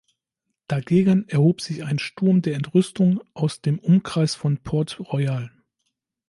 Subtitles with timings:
[0.65, 5.51] Dagegen erhob sich ein Sturm der Entrüstung aus dem Umkreis von Port-Royal.